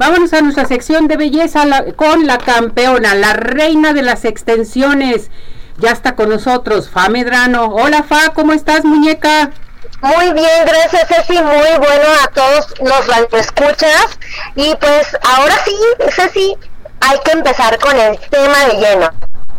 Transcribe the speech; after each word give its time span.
Vámonos 0.00 0.32
a 0.32 0.40
nuestra 0.40 0.64
sección 0.64 1.08
de 1.08 1.18
belleza 1.18 1.62
con 1.94 2.26
la 2.26 2.38
campeona, 2.38 3.14
la 3.14 3.34
reina 3.34 3.92
de 3.92 4.00
las 4.00 4.24
extensiones. 4.24 5.30
Ya 5.76 5.90
está 5.90 6.16
con 6.16 6.30
nosotros, 6.30 6.88
Fa 6.88 7.10
Medrano. 7.10 7.66
Hola 7.66 8.02
Fa, 8.02 8.30
¿cómo 8.32 8.54
estás, 8.54 8.86
muñeca? 8.86 9.50
Muy 10.00 10.32
bien, 10.32 10.64
gracias 10.64 11.06
Ceci, 11.06 11.34
muy 11.42 11.76
bueno 11.76 12.08
a 12.24 12.28
todos 12.28 12.72
los 12.80 13.40
escuchas. 13.40 14.18
Y 14.54 14.74
pues 14.76 15.06
ahora 15.22 15.54
sí, 15.66 15.76
Ceci, 16.12 16.56
hay 17.00 17.18
que 17.22 17.32
empezar 17.32 17.78
con 17.78 17.94
el 17.94 18.18
tema 18.30 18.58
de 18.68 18.80
lleno. 18.80 19.10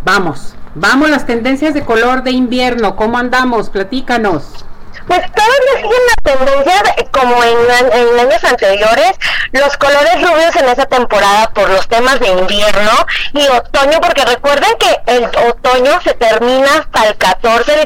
Vamos, 0.03 0.55
vamos 0.73 1.11
las 1.11 1.27
tendencias 1.27 1.75
de 1.75 1.85
color 1.85 2.23
de 2.23 2.31
invierno, 2.31 2.95
¿cómo 2.95 3.19
andamos? 3.19 3.69
Platícanos. 3.69 4.65
Pues 5.07 5.21
todavía 5.31 5.75
siguen 5.75 5.91
la 6.07 6.33
tendencia 6.33 6.95
como 7.11 7.43
en, 7.43 8.19
años 8.19 8.43
anteriores, 8.43 9.11
los 9.51 9.77
colores 9.77 10.21
rubios 10.21 10.55
en 10.55 10.69
esa 10.69 10.85
temporada 10.85 11.49
por 11.53 11.69
los 11.69 11.87
temas 11.87 12.19
de 12.19 12.27
invierno 12.27 12.91
y 13.33 13.47
otoño, 13.47 13.99
porque 14.01 14.25
recuerden 14.25 14.71
que 14.77 15.01
el 15.07 15.25
otoño 15.49 15.99
se 16.03 16.13
termina 16.13 16.79
hasta 16.79 17.07
el 17.07 17.17
14, 17.17 17.85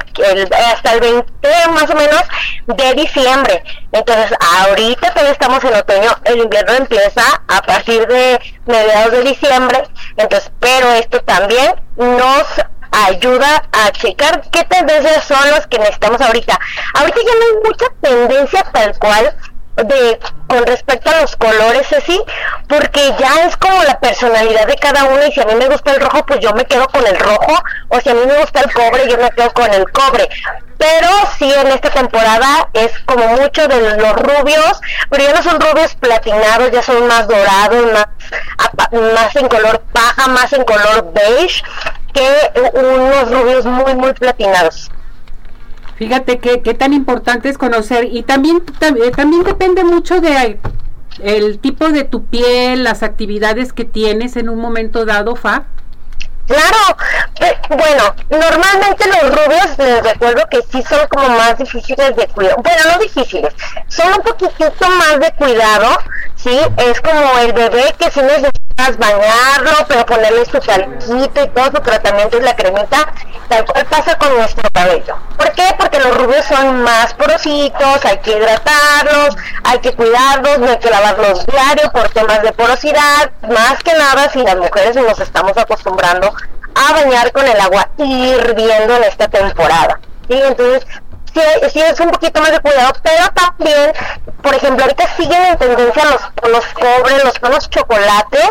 hasta 0.73 0.93
el 0.93 0.99
20 0.99 1.35
más 1.69 1.89
o 1.89 1.95
menos 1.95 2.21
de 2.67 2.93
diciembre. 2.93 3.63
Entonces, 3.91 4.37
ahorita 4.39 5.11
todavía 5.11 5.31
estamos 5.31 5.63
en 5.63 5.75
otoño, 5.75 6.17
el 6.25 6.39
invierno 6.39 6.73
empieza 6.73 7.23
a 7.47 7.61
partir 7.61 8.05
de 8.07 8.39
mediados 8.65 9.11
de 9.11 9.23
diciembre, 9.23 9.83
entonces, 10.17 10.51
pero 10.59 10.91
esto 10.91 11.21
también 11.21 11.75
nos 11.95 12.45
ayuda 13.07 13.63
a 13.71 13.91
checar 13.91 14.41
qué 14.51 14.63
tendencias 14.63 15.25
son 15.25 15.49
las 15.51 15.67
que 15.67 15.79
necesitamos 15.79 16.21
ahorita. 16.21 16.59
Ahorita 16.93 17.17
ya 17.17 17.35
no 17.35 17.45
hay 17.45 17.69
mucha 17.69 17.85
tendencia 18.01 18.63
tal 18.71 18.97
cual 18.97 19.35
de 19.75 20.19
con 20.47 20.65
respecto 20.65 21.09
a 21.09 21.21
los 21.21 21.35
colores 21.35 21.91
así 21.91 22.21
porque 22.67 23.13
ya 23.19 23.45
es 23.45 23.57
como 23.57 23.83
la 23.83 23.99
personalidad 23.99 24.67
de 24.67 24.75
cada 24.75 25.03
uno 25.05 25.25
y 25.27 25.31
si 25.33 25.41
a 25.41 25.45
mí 25.45 25.55
me 25.55 25.67
gusta 25.67 25.91
el 25.91 25.99
rojo 25.99 26.25
pues 26.25 26.39
yo 26.39 26.53
me 26.53 26.65
quedo 26.65 26.87
con 26.87 27.05
el 27.05 27.17
rojo 27.19 27.61
o 27.89 27.99
si 27.99 28.09
a 28.09 28.13
mí 28.13 28.21
me 28.25 28.37
gusta 28.39 28.61
el 28.61 28.71
cobre 28.71 29.09
yo 29.09 29.17
me 29.17 29.29
quedo 29.31 29.51
con 29.51 29.73
el 29.73 29.91
cobre 29.91 30.29
pero 30.77 31.09
sí 31.37 31.51
en 31.51 31.67
esta 31.67 31.89
temporada 31.89 32.69
es 32.73 32.91
como 33.05 33.27
mucho 33.27 33.67
de 33.67 33.97
los 33.97 34.13
rubios 34.13 34.79
pero 35.09 35.23
ya 35.23 35.33
no 35.33 35.43
son 35.43 35.59
rubios 35.59 35.95
platinados 35.95 36.71
ya 36.71 36.81
son 36.81 37.07
más 37.07 37.27
dorados 37.27 37.91
más 37.91 38.07
más 39.13 39.35
en 39.35 39.47
color 39.49 39.81
paja 39.91 40.27
más 40.27 40.53
en 40.53 40.63
color 40.63 41.11
beige 41.11 41.63
que 42.15 42.71
unos 42.73 43.29
rubios 43.29 43.65
muy, 43.65 43.93
muy 43.93 44.13
platinados. 44.13 44.89
Fíjate 45.97 46.39
que, 46.39 46.61
qué 46.61 46.73
tan 46.73 46.93
importante 46.93 47.49
es 47.49 47.57
conocer 47.57 48.05
y 48.05 48.23
también, 48.23 48.63
también, 48.79 49.09
eh, 49.09 49.11
también 49.11 49.43
depende 49.43 49.83
mucho 49.83 50.19
de 50.21 50.59
el 51.23 51.59
tipo 51.59 51.89
de 51.89 52.03
tu 52.03 52.25
piel, 52.25 52.83
las 52.83 53.03
actividades 53.03 53.71
que 53.71 53.85
tienes 53.85 54.35
en 54.35 54.49
un 54.49 54.59
momento 54.59 55.05
dado, 55.05 55.35
Fa. 55.35 55.63
Claro, 56.47 56.97
eh, 57.39 57.57
bueno, 57.69 58.13
normalmente 58.29 59.05
los 59.07 59.31
rubios 59.31 59.77
les 59.79 60.03
recuerdo 60.03 60.43
que 60.51 60.61
sí 60.71 60.83
son 60.83 61.07
como 61.07 61.29
más 61.29 61.57
difíciles 61.57 62.15
de 62.15 62.27
cuidar, 62.27 62.55
bueno, 62.61 62.81
no 62.91 62.99
difíciles, 62.99 63.53
son 63.87 64.09
un 64.09 64.21
poquitito 64.21 64.89
más 64.89 65.19
de 65.19 65.33
cuidado, 65.39 65.97
sí, 66.45 66.59
es 66.77 67.01
como 67.01 67.39
el 67.39 67.53
bebé 67.53 67.95
que 67.97 68.11
si 68.11 68.21
necesitas 68.21 68.97
bañarlo, 68.99 69.71
pero 69.87 70.05
ponerle 70.05 70.45
su 70.45 70.59
calcito 70.59 71.43
y 71.43 71.47
todo 71.49 71.65
su 71.65 71.81
tratamiento 71.81 72.37
y 72.37 72.41
la 72.41 72.55
cremita, 72.55 73.11
tal 73.49 73.65
cual 73.65 73.85
pasa 73.87 74.15
con 74.17 74.37
nuestro 74.37 74.69
cabello. 74.71 75.17
¿Por 75.37 75.51
qué? 75.53 75.63
Porque 75.79 75.99
los 75.99 76.15
rubios 76.15 76.45
son 76.45 76.83
más 76.83 77.15
porositos, 77.15 78.05
hay 78.05 78.19
que 78.19 78.37
hidratarlos, 78.37 79.35
hay 79.63 79.79
que 79.79 79.93
cuidarlos, 79.93 80.59
no 80.59 80.69
hay 80.69 80.77
que 80.77 80.89
lavarlos 80.89 81.45
diario 81.47 81.91
por 81.91 82.09
temas 82.09 82.43
de 82.43 82.51
porosidad, 82.51 83.31
más 83.49 83.81
que 83.83 83.93
nada 83.93 84.29
si 84.29 84.43
las 84.43 84.57
mujeres 84.57 84.95
nos 84.95 85.19
estamos 85.19 85.57
acostumbrando 85.57 86.31
a 86.75 86.93
bañar 86.93 87.31
con 87.31 87.47
el 87.47 87.59
agua 87.59 87.89
hirviendo 87.97 88.97
en 88.97 89.03
esta 89.05 89.27
temporada. 89.29 89.99
y 90.27 90.35
Entonces, 90.35 90.85
sí, 91.71 91.81
es 91.81 91.99
un 91.99 92.11
poquito 92.11 92.41
más 92.41 92.51
de 92.51 92.59
cuidado, 92.59 92.93
pero 93.03 93.29
también, 93.33 93.93
por 94.41 94.53
ejemplo, 94.53 94.83
ahorita 94.83 95.15
siguen 95.15 95.43
en 95.43 95.57
tendencia 95.57 96.05
los 96.05 96.35
tonos 96.35 96.65
cobre, 96.73 97.23
los 97.23 97.33
tonos 97.33 97.69
chocolates, 97.69 98.49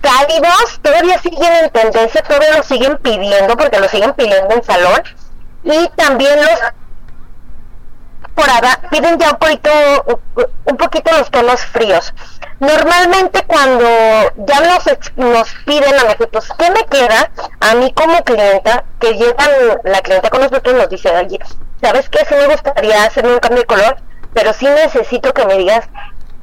cálidos, 0.00 0.80
todavía 0.82 1.18
siguen 1.20 1.52
en 1.64 1.70
tendencia, 1.70 2.22
todavía 2.22 2.56
lo 2.56 2.62
siguen 2.62 2.96
pidiendo, 2.98 3.56
porque 3.56 3.80
lo 3.80 3.88
siguen 3.88 4.12
pidiendo 4.14 4.54
en 4.54 4.62
salón, 4.62 5.02
y 5.64 5.88
también 5.96 6.36
los 6.40 6.60
temporada 8.34 8.80
piden 8.90 9.18
ya 9.18 9.30
un 9.30 9.38
poquito, 9.38 9.70
un 10.64 10.76
poquito 10.76 11.16
los 11.16 11.30
tonos 11.30 11.60
fríos. 11.66 12.12
Normalmente 12.60 13.44
cuando 13.46 13.84
ya 14.36 14.60
nos, 14.60 14.84
nos 15.16 15.54
piden 15.66 15.94
a 15.94 16.04
nosotros, 16.04 16.48
¿qué 16.58 16.70
me 16.70 16.84
queda? 16.86 17.30
A 17.60 17.74
mí 17.74 17.92
como 17.92 18.22
clienta, 18.24 18.84
que 19.00 19.14
llega 19.14 19.48
la 19.84 20.00
clienta 20.00 20.30
con 20.30 20.40
nosotros 20.42 20.74
nos 20.74 20.88
dice, 20.88 21.10
oye, 21.10 21.38
¿sabes 21.84 22.08
qué? 22.08 22.24
Sí 22.26 22.34
me 22.34 22.46
gustaría 22.46 23.04
hacerme 23.04 23.34
un 23.34 23.40
cambio 23.40 23.60
de 23.60 23.66
color, 23.66 23.96
pero 24.32 24.54
sí 24.54 24.64
necesito 24.64 25.34
que 25.34 25.44
me 25.44 25.58
digas 25.58 25.86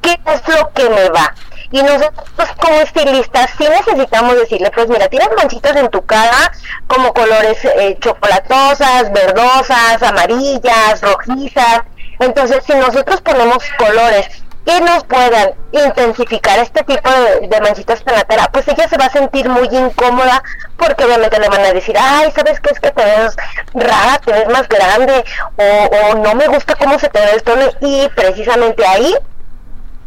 qué 0.00 0.16
es 0.24 0.48
lo 0.48 0.72
que 0.72 0.88
me 0.88 1.08
va. 1.08 1.34
Y 1.72 1.82
nosotros 1.82 2.48
como 2.60 2.76
estilistas 2.76 3.50
sí 3.58 3.66
necesitamos 3.68 4.36
decirle, 4.36 4.70
pues 4.70 4.88
mira, 4.88 5.08
tienes 5.08 5.30
manchitas 5.36 5.74
en 5.74 5.88
tu 5.88 6.04
cara 6.06 6.52
como 6.86 7.12
colores 7.12 7.58
eh, 7.64 7.96
chocolatosas, 8.00 9.12
verdosas, 9.12 10.00
amarillas, 10.02 11.00
rojizas. 11.00 11.80
Entonces, 12.20 12.62
si 12.64 12.74
nosotros 12.74 13.20
ponemos 13.22 13.64
colores 13.78 14.41
que 14.64 14.80
nos 14.80 15.04
puedan 15.04 15.54
intensificar 15.72 16.58
este 16.58 16.82
tipo 16.84 17.10
de, 17.10 17.60
manchitas 17.60 18.02
en 18.06 18.14
la 18.14 18.24
cara, 18.24 18.50
pues 18.52 18.66
ella 18.68 18.88
se 18.88 18.96
va 18.96 19.06
a 19.06 19.10
sentir 19.10 19.48
muy 19.48 19.68
incómoda 19.70 20.42
porque 20.76 21.04
obviamente 21.04 21.38
le 21.38 21.48
van 21.48 21.60
a 21.60 21.72
decir, 21.72 21.96
ay, 21.98 22.30
¿sabes 22.32 22.60
qué 22.60 22.70
es 22.72 22.80
que 22.80 22.90
te 22.90 23.04
ves 23.04 23.36
rara, 23.74 24.18
te 24.24 24.32
ves 24.32 24.48
más 24.48 24.68
grande 24.68 25.24
o, 25.56 25.64
o 25.64 26.14
no 26.18 26.34
me 26.34 26.46
gusta 26.48 26.76
cómo 26.76 26.98
se 26.98 27.08
te 27.08 27.20
ve 27.20 27.32
el 27.32 27.42
tono 27.42 27.64
y 27.80 28.08
precisamente 28.14 28.86
ahí 28.86 29.14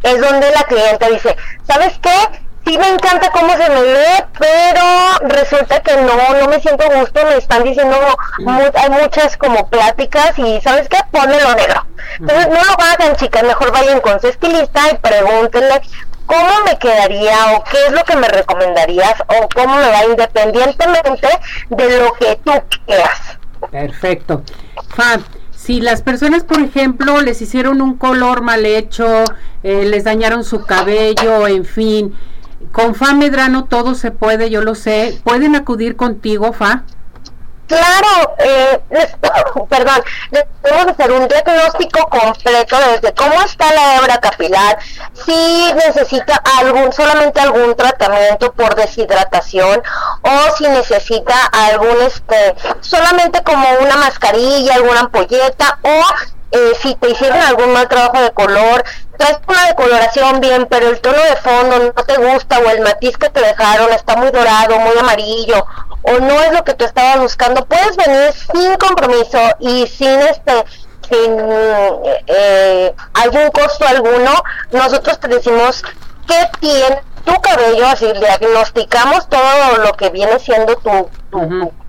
es 0.02 0.20
donde 0.20 0.50
la 0.50 0.62
clienta 0.64 1.08
dice, 1.08 1.36
¿sabes 1.66 1.98
qué? 2.00 2.45
Sí 2.66 2.76
me 2.78 2.88
encanta 2.88 3.30
cómo 3.30 3.52
se 3.52 3.70
me 3.70 3.80
ve, 3.80 4.24
pero 4.40 4.82
resulta 5.28 5.80
que 5.82 5.94
no, 5.98 6.40
no 6.40 6.48
me 6.48 6.60
siento 6.60 6.84
gusto, 6.98 7.24
me 7.24 7.36
están 7.36 7.62
diciendo, 7.62 7.96
hay 8.74 8.90
muchas 8.90 9.36
como 9.36 9.68
pláticas 9.68 10.36
y 10.36 10.60
¿sabes 10.62 10.88
qué? 10.88 10.98
Pónmelo 11.12 11.54
negro. 11.54 11.86
No 12.18 12.64
lo 12.64 12.72
hagan 12.82 13.14
chicas, 13.14 13.44
mejor 13.44 13.70
vayan 13.70 14.00
con 14.00 14.20
su 14.20 14.26
estilista 14.26 14.80
y 14.90 14.96
pregúntenle 14.96 15.80
cómo 16.26 16.64
me 16.64 16.76
quedaría 16.76 17.52
o 17.54 17.62
qué 17.70 17.86
es 17.86 17.92
lo 17.92 18.02
que 18.02 18.16
me 18.16 18.26
recomendarías 18.26 19.14
o 19.28 19.48
cómo 19.54 19.76
me 19.76 19.88
va 19.88 20.04
independientemente 20.04 21.28
de 21.68 22.00
lo 22.00 22.12
que 22.14 22.40
tú 22.44 22.52
quieras. 22.84 23.38
Perfecto. 23.70 24.42
Fab, 24.88 25.20
si 25.54 25.80
las 25.80 26.02
personas, 26.02 26.42
por 26.42 26.60
ejemplo, 26.60 27.20
les 27.20 27.40
hicieron 27.42 27.80
un 27.80 27.96
color 27.96 28.42
mal 28.42 28.66
hecho, 28.66 29.22
eh, 29.62 29.84
les 29.84 30.02
dañaron 30.02 30.42
su 30.42 30.64
cabello, 30.64 31.46
en 31.46 31.64
fin, 31.64 32.16
con 32.76 32.94
Fa 32.94 33.14
Medrano 33.14 33.64
todo 33.64 33.94
se 33.94 34.10
puede, 34.10 34.50
yo 34.50 34.60
lo 34.60 34.74
sé. 34.74 35.18
¿Pueden 35.24 35.56
acudir 35.56 35.96
contigo, 35.96 36.52
Fa? 36.52 36.82
Claro, 37.66 38.34
eh, 38.38 38.80
perdón, 39.70 40.04
debemos 40.62 40.88
hacer 40.88 41.10
un 41.10 41.26
diagnóstico 41.26 42.06
completo 42.10 42.76
desde 42.92 43.14
cómo 43.14 43.40
está 43.42 43.72
la 43.72 43.96
hebra 43.96 44.18
capilar, 44.18 44.78
si 45.14 45.72
necesita 45.86 46.36
algún, 46.60 46.92
solamente 46.92 47.40
algún 47.40 47.74
tratamiento 47.74 48.52
por 48.52 48.74
deshidratación 48.74 49.82
o 50.20 50.56
si 50.58 50.68
necesita 50.68 51.34
algún, 51.46 52.02
este, 52.02 52.54
solamente 52.82 53.42
como 53.42 53.66
una 53.80 53.96
mascarilla, 53.96 54.74
alguna 54.74 55.00
ampolleta 55.00 55.78
o 55.80 56.02
eh, 56.52 56.72
si 56.80 56.94
te 56.94 57.10
hicieron 57.10 57.38
algún 57.38 57.72
mal 57.72 57.88
trabajo 57.88 58.20
de 58.20 58.30
color, 58.30 58.84
bien, 60.34 60.66
pero 60.66 60.88
el 60.88 61.00
tono 61.00 61.18
de 61.18 61.36
fondo 61.36 61.92
no 61.96 62.04
te 62.04 62.16
gusta 62.16 62.58
o 62.58 62.70
el 62.70 62.80
matiz 62.80 63.16
que 63.16 63.30
te 63.30 63.40
dejaron 63.40 63.92
está 63.92 64.16
muy 64.16 64.30
dorado, 64.30 64.78
muy 64.78 64.98
amarillo 64.98 65.64
o 66.02 66.20
no 66.20 66.40
es 66.42 66.52
lo 66.52 66.62
que 66.64 66.74
tú 66.74 66.84
estabas 66.84 67.20
buscando, 67.20 67.64
puedes 67.66 67.96
venir 67.96 68.32
sin 68.32 68.76
compromiso 68.76 69.38
y 69.58 69.86
sin 69.86 70.20
este 70.20 70.64
sin 71.08 71.36
eh, 72.26 72.94
algún 73.14 73.50
costo 73.50 73.86
alguno, 73.86 74.32
nosotros 74.72 75.20
te 75.20 75.28
decimos 75.28 75.82
qué 76.26 76.48
tiene 76.60 77.00
tu 77.24 77.40
cabello, 77.40 77.86
así 77.86 78.12
diagnosticamos 78.12 79.28
todo 79.28 79.78
lo 79.84 79.92
que 79.92 80.10
viene 80.10 80.38
siendo 80.38 80.76
tu, 80.76 81.08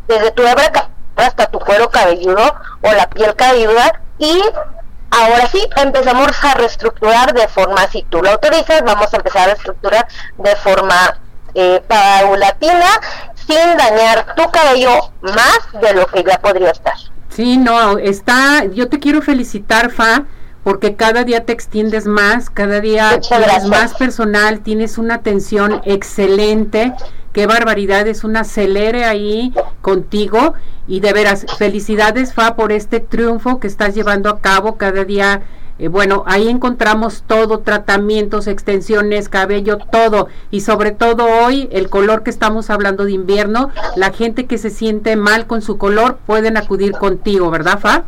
desde 0.08 0.32
tu 0.32 0.44
hebra 0.44 0.90
hasta 1.16 1.48
tu 1.48 1.60
cuero 1.60 1.90
cabelludo 1.90 2.56
o 2.82 2.92
la 2.92 3.10
piel 3.10 3.36
cabelluda 3.36 4.02
y 4.20 4.42
ahora 5.12 5.48
sí 5.48 5.68
empezamos 5.76 6.32
a 6.44 6.54
reestructurar 6.56 7.34
de 7.34 7.48
forma, 7.48 7.88
si 7.88 8.04
tú 8.04 8.22
lo 8.22 8.32
autorizas, 8.32 8.84
vamos 8.84 9.14
a 9.14 9.18
empezar 9.18 9.44
a 9.44 9.54
reestructurar 9.54 10.08
de 10.38 10.56
forma 10.58 11.20
eh, 11.54 11.82
paulatina 11.88 13.00
sin 13.36 13.78
dañar 13.78 14.36
tu 14.36 14.50
cabello 14.52 15.12
más 15.22 15.60
de 15.82 15.94
lo 15.94 16.06
que 16.08 16.24
ya 16.24 16.40
podría 16.40 16.72
estar. 16.72 16.94
Sí, 17.30 17.58
no, 17.58 17.98
está, 17.98 18.66
yo 18.66 18.90
te 18.90 19.00
quiero 19.00 19.22
felicitar, 19.22 19.92
Fa, 19.92 20.26
porque 20.64 20.96
cada 20.96 21.24
día 21.24 21.46
te 21.46 21.54
extiendes 21.54 22.06
más, 22.06 22.50
cada 22.50 22.82
día 22.82 23.20
tienes 23.22 23.66
más 23.66 23.94
personal, 23.94 24.60
tienes 24.60 24.98
una 24.98 25.16
atención 25.16 25.82
excelente. 25.86 26.94
Qué 27.32 27.46
barbaridad, 27.46 28.08
es 28.08 28.24
un 28.24 28.36
acelere 28.36 29.06
ahí 29.06 29.54
contigo 29.88 30.54
y 30.86 31.00
de 31.00 31.14
veras, 31.14 31.46
felicidades 31.58 32.34
Fa 32.34 32.58
por 32.58 32.74
este 32.74 33.00
triunfo 33.00 33.62
que 33.62 33.68
estás 33.68 33.96
llevando 33.96 34.30
a 34.30 34.42
cabo 34.42 34.76
cada 34.76 35.06
día 35.06 35.44
eh, 35.80 35.90
bueno, 35.90 36.24
ahí 36.26 36.50
encontramos 36.50 37.24
todo, 37.28 37.60
tratamientos, 37.60 38.48
extensiones, 38.48 39.30
cabello, 39.30 39.78
todo. 39.78 40.28
Y 40.50 40.62
sobre 40.62 40.92
todo 40.92 41.26
hoy, 41.26 41.70
el 41.72 41.90
color 41.90 42.24
que 42.24 42.32
estamos 42.32 42.70
hablando 42.70 43.06
de 43.06 43.12
invierno, 43.12 43.72
la 43.96 44.12
gente 44.12 44.46
que 44.46 44.58
se 44.58 44.70
siente 44.70 45.16
mal 45.16 45.46
con 45.46 45.62
su 45.62 45.78
color 45.78 46.18
pueden 46.26 46.58
acudir 46.58 46.94
contigo, 46.94 47.52
¿verdad, 47.52 47.80
Fa? 47.80 48.04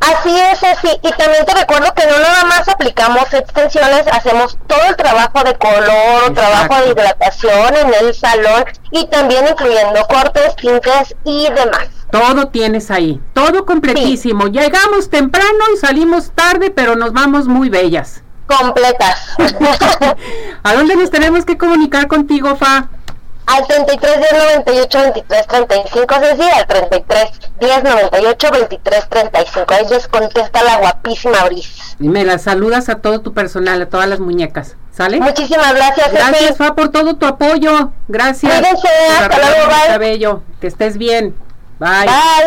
Así 0.00 0.34
es, 0.36 0.58
sí. 0.80 0.88
Y 1.02 1.12
también 1.12 1.44
te 1.44 1.54
recuerdo 1.54 1.92
que 1.94 2.06
no 2.06 2.18
nada 2.18 2.44
más 2.44 2.68
aplicamos 2.68 3.32
extensiones, 3.32 4.06
hacemos 4.12 4.56
todo 4.66 4.82
el 4.88 4.96
trabajo 4.96 5.42
de 5.44 5.54
color, 5.54 6.34
trabajo 6.34 6.82
de 6.82 6.90
hidratación 6.90 7.76
en 7.76 7.94
el 7.94 8.14
salón 8.14 8.64
y 8.92 9.06
también 9.06 9.46
incluyendo 9.48 10.00
cortes, 10.08 10.56
tintes 10.56 11.14
y 11.24 11.48
demás. 11.50 11.89
Todo 12.10 12.48
tienes 12.48 12.90
ahí, 12.90 13.20
todo 13.32 13.66
completísimo. 13.66 14.46
Llegamos 14.46 15.10
temprano 15.10 15.64
y 15.74 15.78
salimos 15.78 16.30
tarde, 16.32 16.70
pero 16.70 16.96
nos 16.96 17.12
vamos 17.12 17.46
muy 17.46 17.68
bellas. 17.68 18.22
Completas. 18.46 19.28
¿A 20.62 20.74
dónde 20.74 20.96
nos 20.96 21.10
tenemos 21.10 21.44
que 21.44 21.56
comunicar 21.56 22.08
contigo, 22.08 22.56
Fa? 22.56 22.88
Al 23.46 23.66
33 23.66 24.18
10 24.18 24.32
98 24.32 24.98
23 25.00 25.46
35, 25.46 26.14
Ceci, 26.20 26.50
al 26.50 26.66
33 26.66 27.30
10 27.60 27.82
98 27.84 28.48
23 28.52 29.08
35. 29.08 29.74
Ahí 29.74 29.86
les 29.90 30.08
contesta 30.08 30.62
la 30.62 30.78
guapísima 30.78 31.44
Bris. 31.44 31.96
Y 31.98 32.08
me 32.08 32.24
la 32.24 32.38
saludas 32.38 32.88
a 32.88 32.96
todo 32.96 33.20
tu 33.20 33.32
personal, 33.32 33.82
a 33.82 33.88
todas 33.88 34.08
las 34.08 34.20
muñecas. 34.20 34.76
¿Sale? 34.92 35.20
Muchísimas 35.20 35.74
gracias. 35.74 36.12
Gracias, 36.12 36.56
Fa, 36.56 36.74
por 36.74 36.90
todo 36.90 37.14
tu 37.16 37.26
apoyo. 37.26 37.92
Gracias. 38.08 38.52
Cuídense, 38.52 38.88
hasta 39.18 39.38
luego, 39.38 39.66
bye. 39.66 39.86
Cabello. 39.88 40.42
Que 40.60 40.66
estés 40.66 40.96
bien. 40.96 41.34
Bye. 41.80 42.04
Bye. 42.04 42.40